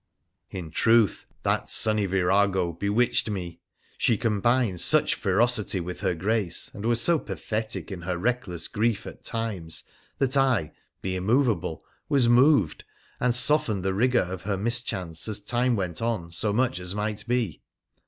In 0.49 0.71
truth, 0.71 1.27
that 1.43 1.69
sunny 1.69 2.07
virago 2.07 2.73
bewitched 2.73 3.29
me. 3.29 3.59
She 3.99 4.17
combined 4.17 4.79
such 4.79 5.13
ferocity 5.13 5.79
with 5.79 5.99
her 5.99 6.15
grace, 6.15 6.71
and 6.73 6.87
was 6.87 6.99
so 6.99 7.19
pathetic 7.19 7.91
in 7.91 8.01
her 8.01 8.17
reck 8.17 8.47
less 8.47 8.67
grief 8.67 9.05
at 9.05 9.23
times, 9.23 9.83
that 10.17 10.35
I, 10.35 10.71
the 11.03 11.15
immovable, 11.15 11.85
was 12.09 12.27
moved, 12.27 12.83
and 13.19 13.35
softened 13.35 13.83
the 13.83 13.93
rigour 13.93 14.21
of 14.23 14.41
her 14.41 14.57
mischance 14.57 15.27
as 15.27 15.39
time 15.39 15.75
went 15.75 16.01
on 16.01 16.31
so 16.31 16.51
much 16.51 16.79
as 16.79 16.95
might 16.95 17.27
be. 17.27 17.61